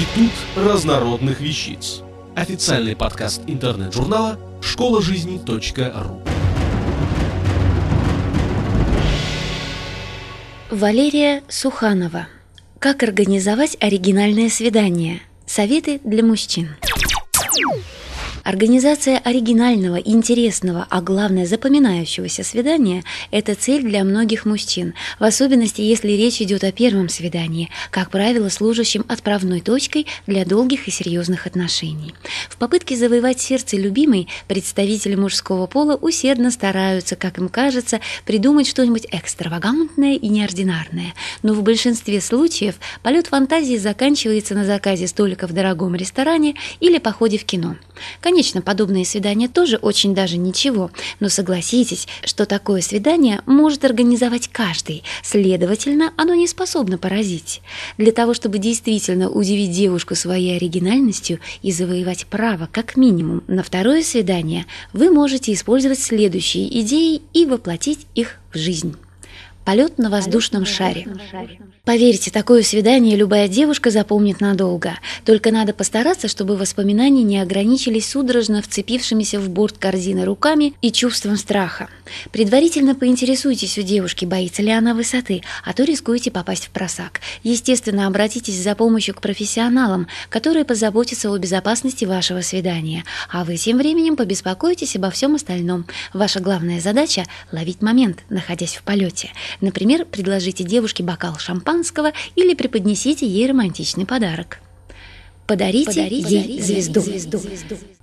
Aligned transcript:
Институт 0.00 0.32
разнородных 0.56 1.40
вещиц. 1.42 2.00
Официальный 2.34 2.96
подкаст 2.96 3.42
интернет-журнала 3.46 4.38
школа 4.62 5.02
жизни.ру. 5.02 6.22
Валерия 10.70 11.42
Суханова. 11.48 12.28
Как 12.78 13.02
организовать 13.02 13.76
оригинальное 13.78 14.48
свидание? 14.48 15.20
Советы 15.44 16.00
для 16.02 16.24
мужчин. 16.24 16.70
Организация 18.50 19.18
оригинального, 19.18 19.94
интересного, 19.94 20.84
а 20.90 21.00
главное 21.02 21.46
запоминающегося 21.46 22.42
свидания– 22.42 23.04
это 23.30 23.54
цель 23.54 23.84
для 23.84 24.02
многих 24.02 24.44
мужчин, 24.44 24.94
в 25.20 25.22
особенности, 25.22 25.82
если 25.82 26.08
речь 26.08 26.42
идет 26.42 26.64
о 26.64 26.72
первом 26.72 27.08
свидании, 27.08 27.70
как 27.92 28.10
правило, 28.10 28.48
служащим 28.48 29.04
отправной 29.06 29.60
точкой 29.60 30.08
для 30.26 30.44
долгих 30.44 30.88
и 30.88 30.90
серьезных 30.90 31.46
отношений. 31.46 32.12
В 32.48 32.56
попытке 32.56 32.96
завоевать 32.96 33.40
сердце 33.40 33.76
любимой 33.76 34.26
представители 34.48 35.14
мужского 35.14 35.68
пола 35.68 35.94
усердно 35.94 36.50
стараются, 36.50 37.14
как 37.14 37.38
им 37.38 37.48
кажется, 37.48 38.00
придумать 38.26 38.66
что-нибудь 38.66 39.06
экстравагантное 39.12 40.16
и 40.16 40.28
неординарное, 40.28 41.14
но 41.44 41.54
в 41.54 41.62
большинстве 41.62 42.20
случаев 42.20 42.80
полет 43.04 43.28
фантазии 43.28 43.76
заканчивается 43.76 44.56
на 44.56 44.64
заказе 44.64 45.06
столика 45.06 45.46
в 45.46 45.52
дорогом 45.52 45.94
ресторане 45.94 46.56
или 46.80 46.98
походе 46.98 47.38
в 47.38 47.44
кино. 47.44 47.76
Конечно, 48.20 48.62
подобные 48.62 49.04
свидания 49.04 49.48
тоже 49.48 49.76
очень 49.76 50.14
даже 50.14 50.36
ничего, 50.36 50.90
но 51.20 51.28
согласитесь, 51.28 52.06
что 52.24 52.46
такое 52.46 52.80
свидание 52.80 53.42
может 53.46 53.84
организовать 53.84 54.48
каждый, 54.48 55.02
следовательно, 55.22 56.12
оно 56.16 56.34
не 56.34 56.46
способно 56.46 56.98
поразить. 56.98 57.62
Для 57.98 58.12
того, 58.12 58.34
чтобы 58.34 58.58
действительно 58.58 59.30
удивить 59.30 59.72
девушку 59.72 60.14
своей 60.14 60.56
оригинальностью 60.56 61.40
и 61.62 61.72
завоевать 61.72 62.26
право 62.26 62.68
как 62.70 62.96
минимум 62.96 63.42
на 63.46 63.62
второе 63.62 64.02
свидание, 64.02 64.66
вы 64.92 65.10
можете 65.10 65.52
использовать 65.52 66.00
следующие 66.00 66.80
идеи 66.80 67.22
и 67.32 67.46
воплотить 67.46 68.06
их 68.14 68.36
в 68.52 68.58
жизнь. 68.58 68.96
Полет 69.64 69.98
на 69.98 70.10
воздушном 70.10 70.66
шаре. 70.66 71.06
Поверьте, 71.84 72.30
такое 72.30 72.62
свидание 72.62 73.16
любая 73.16 73.48
девушка 73.48 73.90
запомнит 73.90 74.40
надолго. 74.40 74.98
Только 75.24 75.50
надо 75.50 75.72
постараться, 75.72 76.28
чтобы 76.28 76.56
воспоминания 76.56 77.22
не 77.22 77.38
ограничились 77.38 78.08
судорожно 78.08 78.62
вцепившимися 78.62 79.38
в 79.38 79.48
борт 79.48 79.78
корзины 79.78 80.24
руками 80.24 80.74
и 80.82 80.92
чувством 80.92 81.36
страха. 81.36 81.88
Предварительно 82.32 82.94
поинтересуйтесь 82.94 83.78
у 83.78 83.82
девушки, 83.82 84.24
боится 84.24 84.62
ли 84.62 84.70
она 84.70 84.94
высоты, 84.94 85.42
а 85.64 85.72
то 85.72 85.84
рискуете 85.84 86.30
попасть 86.30 86.66
в 86.66 86.70
просак. 86.70 87.20
Естественно, 87.42 88.06
обратитесь 88.06 88.60
за 88.60 88.74
помощью 88.74 89.14
к 89.14 89.20
профессионалам, 89.20 90.06
которые 90.28 90.64
позаботятся 90.64 91.30
о 91.30 91.38
безопасности 91.38 92.04
вашего 92.04 92.40
свидания. 92.40 93.04
А 93.30 93.44
вы 93.44 93.56
тем 93.56 93.78
временем 93.78 94.16
побеспокойтесь 94.16 94.96
обо 94.96 95.10
всем 95.10 95.34
остальном. 95.34 95.86
Ваша 96.12 96.40
главная 96.40 96.80
задача– 96.80 97.24
ловить 97.52 97.82
момент, 97.82 98.20
находясь 98.28 98.76
в 98.76 98.82
полете. 98.82 99.30
Например, 99.60 100.04
предложите 100.04 100.64
девушке 100.64 101.02
бокал 101.02 101.38
шампанского 101.38 102.12
или 102.36 102.54
преподнесите 102.54 103.26
ей 103.26 103.48
романтичный 103.48 104.06
подарок. 104.06 104.58
Подарите, 105.50 105.86
Подарите 105.86 106.40
ей 106.40 106.60
звезду. 106.60 107.00
звезду. 107.00 107.40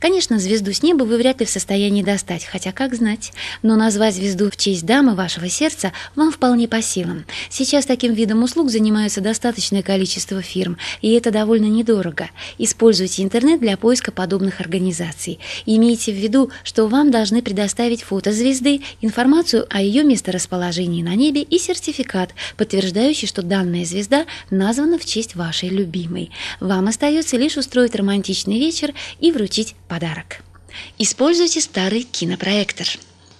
Конечно, 0.00 0.40
звезду 0.40 0.72
с 0.72 0.82
неба 0.82 1.04
вы 1.04 1.16
вряд 1.16 1.38
ли 1.38 1.46
в 1.46 1.50
состоянии 1.50 2.02
достать, 2.02 2.44
хотя 2.44 2.72
как 2.72 2.94
знать. 2.94 3.32
Но 3.62 3.76
назвать 3.76 4.16
звезду 4.16 4.50
в 4.50 4.56
честь 4.56 4.84
дамы 4.84 5.14
вашего 5.14 5.48
сердца 5.48 5.92
вам 6.16 6.32
вполне 6.32 6.66
по 6.66 6.82
силам. 6.82 7.24
Сейчас 7.48 7.86
таким 7.86 8.14
видом 8.14 8.42
услуг 8.42 8.70
занимаются 8.70 9.20
достаточное 9.20 9.82
количество 9.82 10.42
фирм, 10.42 10.76
и 11.02 11.12
это 11.12 11.30
довольно 11.30 11.66
недорого. 11.66 12.30
Используйте 12.58 13.22
интернет 13.22 13.60
для 13.60 13.76
поиска 13.76 14.10
подобных 14.10 14.60
организаций. 14.60 15.38
Имейте 15.66 16.10
в 16.12 16.16
виду, 16.16 16.50
что 16.64 16.88
вам 16.88 17.12
должны 17.12 17.42
предоставить 17.42 18.02
фото 18.02 18.32
звезды, 18.32 18.80
информацию 19.00 19.66
о 19.70 19.80
ее 19.80 20.02
месторасположении 20.02 21.02
на 21.02 21.14
небе 21.14 21.42
и 21.42 21.58
сертификат, 21.58 22.30
подтверждающий, 22.56 23.28
что 23.28 23.42
данная 23.42 23.84
звезда 23.84 24.26
названа 24.50 24.98
в 24.98 25.04
честь 25.04 25.36
вашей 25.36 25.68
любимой. 25.68 26.32
Вам 26.58 26.88
остается 26.88 27.35
лишь 27.36 27.56
устроить 27.56 27.94
романтичный 27.94 28.58
вечер 28.58 28.94
и 29.20 29.32
вручить 29.32 29.74
подарок. 29.88 30.42
Используйте 30.98 31.60
старый 31.60 32.02
кинопроектор. 32.02 32.86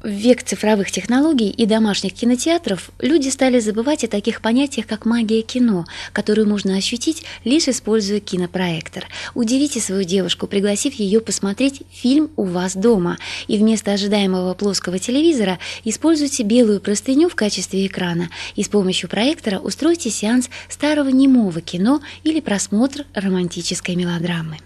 В 0.06 0.09
век 0.09 0.44
цифровых 0.44 0.93
технологий 0.93 1.50
и 1.50 1.67
домашних 1.67 2.12
кинотеатров 2.12 2.93
люди 3.00 3.28
стали 3.28 3.59
забывать 3.59 4.05
о 4.05 4.06
таких 4.06 4.41
понятиях, 4.41 4.87
как 4.87 5.05
магия 5.05 5.43
кино, 5.43 5.84
которую 6.12 6.49
можно 6.49 6.77
ощутить, 6.77 7.25
лишь 7.43 7.67
используя 7.67 8.21
кинопроектор. 8.21 9.09
Удивите 9.34 9.81
свою 9.81 10.05
девушку, 10.05 10.47
пригласив 10.47 10.95
ее 10.95 11.21
посмотреть 11.21 11.83
фильм 11.91 12.31
у 12.37 12.45
вас 12.45 12.77
дома, 12.77 13.19
и 13.49 13.59
вместо 13.59 13.95
ожидаемого 13.95 14.55
плоского 14.55 15.00
телевизора 15.00 15.59
используйте 15.83 16.45
белую 16.45 16.81
простыню 16.81 17.28
в 17.28 17.34
качестве 17.34 17.84
экрана, 17.84 18.31
и 18.55 18.62
с 18.62 18.69
помощью 18.69 19.09
проектора 19.09 19.59
устройте 19.59 20.11
сеанс 20.11 20.50
старого 20.69 21.09
немого 21.09 21.61
кино 21.61 22.00
или 22.22 22.39
просмотр 22.39 23.06
романтической 23.12 23.97
мелодрамы. 23.97 24.59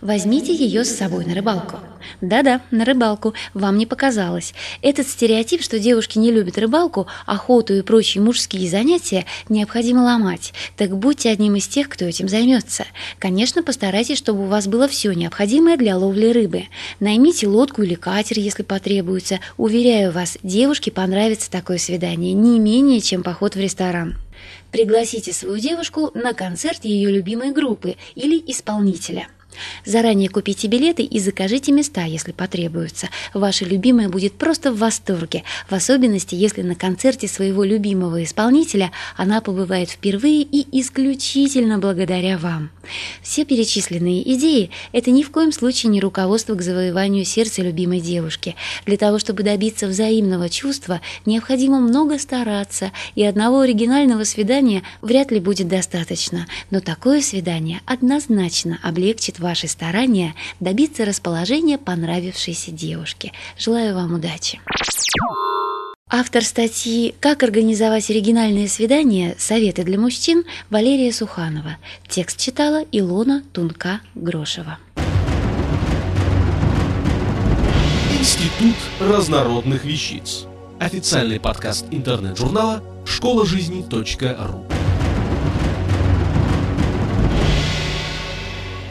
Возьмите 0.00 0.54
ее 0.54 0.84
с 0.84 0.96
собой 0.96 1.24
на 1.24 1.34
рыбалку. 1.34 1.80
Да-да, 2.20 2.60
на 2.70 2.84
рыбалку. 2.84 3.34
Вам 3.54 3.78
не 3.78 3.86
показалось. 3.86 4.54
Этот 4.82 5.08
стереотип, 5.08 5.62
что 5.62 5.78
девушки 5.78 6.18
не 6.18 6.30
любят 6.30 6.58
рыбалку, 6.58 7.06
охоту 7.26 7.74
и 7.74 7.82
прочие 7.82 8.22
мужские 8.22 8.68
занятия, 8.68 9.26
необходимо 9.48 10.02
ломать. 10.02 10.52
Так 10.76 10.96
будьте 10.96 11.30
одним 11.30 11.56
из 11.56 11.68
тех, 11.68 11.88
кто 11.88 12.04
этим 12.04 12.28
займется. 12.28 12.84
Конечно, 13.18 13.62
постарайтесь, 13.62 14.18
чтобы 14.18 14.44
у 14.44 14.46
вас 14.46 14.66
было 14.66 14.88
все 14.88 15.12
необходимое 15.12 15.76
для 15.76 15.96
ловли 15.96 16.26
рыбы. 16.32 16.64
Наймите 17.00 17.46
лодку 17.46 17.82
или 17.82 17.94
катер, 17.94 18.38
если 18.38 18.62
потребуется. 18.62 19.40
Уверяю 19.56 20.12
вас, 20.12 20.38
девушке 20.42 20.90
понравится 20.90 21.50
такое 21.50 21.78
свидание 21.78 22.32
не 22.32 22.58
менее, 22.58 23.00
чем 23.00 23.22
поход 23.22 23.54
в 23.54 23.60
ресторан. 23.60 24.16
Пригласите 24.70 25.32
свою 25.32 25.58
девушку 25.58 26.10
на 26.14 26.32
концерт 26.32 26.84
ее 26.84 27.10
любимой 27.10 27.52
группы 27.52 27.96
или 28.14 28.42
исполнителя. 28.46 29.28
Заранее 29.84 30.28
купите 30.28 30.68
билеты 30.68 31.02
и 31.02 31.18
закажите 31.18 31.72
места, 31.72 32.04
если 32.04 32.32
потребуется. 32.32 33.08
Ваша 33.34 33.64
любимая 33.64 34.08
будет 34.08 34.34
просто 34.34 34.72
в 34.72 34.78
восторге, 34.78 35.44
в 35.68 35.74
особенности, 35.74 36.34
если 36.34 36.62
на 36.62 36.74
концерте 36.74 37.28
своего 37.28 37.64
любимого 37.64 38.22
исполнителя 38.22 38.92
она 39.16 39.40
побывает 39.40 39.90
впервые 39.90 40.42
и 40.42 40.66
исключительно 40.80 41.78
благодаря 41.78 42.38
вам. 42.38 42.70
Все 43.22 43.44
перечисленные 43.44 44.22
идеи– 44.34 44.70
это 44.92 45.10
ни 45.10 45.22
в 45.22 45.30
коем 45.30 45.52
случае 45.52 45.90
не 45.90 46.00
руководство 46.00 46.54
к 46.54 46.62
завоеванию 46.62 47.24
сердца 47.24 47.62
любимой 47.62 48.00
девушки. 48.00 48.56
Для 48.86 48.96
того, 48.96 49.18
чтобы 49.18 49.42
добиться 49.42 49.86
взаимного 49.86 50.48
чувства, 50.48 51.00
необходимо 51.26 51.80
много 51.80 52.18
стараться, 52.18 52.92
и 53.14 53.24
одного 53.24 53.60
оригинального 53.60 54.24
свидания 54.24 54.82
вряд 55.00 55.30
ли 55.30 55.40
будет 55.40 55.68
достаточно. 55.68 56.46
Но 56.70 56.80
такое 56.80 57.20
свидание 57.20 57.80
однозначно 57.86 58.78
облегчит 58.82 59.38
ваши 59.42 59.68
старания 59.68 60.34
добиться 60.60 61.04
расположения 61.04 61.76
понравившейся 61.76 62.70
девушки. 62.70 63.32
Желаю 63.58 63.94
вам 63.94 64.14
удачи! 64.14 64.60
Автор 66.14 66.44
статьи 66.44 67.14
«Как 67.20 67.42
организовать 67.42 68.10
оригинальные 68.10 68.68
свидания. 68.68 69.34
Советы 69.38 69.82
для 69.82 69.98
мужчин» 69.98 70.44
Валерия 70.68 71.10
Суханова. 71.10 71.78
Текст 72.06 72.38
читала 72.38 72.84
Илона 72.92 73.42
Тунка-Грошева. 73.54 74.76
Институт 78.18 78.76
разнородных 79.00 79.84
вещиц. 79.84 80.44
Официальный 80.78 81.40
подкаст 81.40 81.86
интернет-журнала 81.90 82.82
школа 83.06 83.46